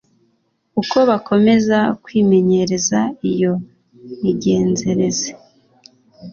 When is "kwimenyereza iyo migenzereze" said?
2.03-5.27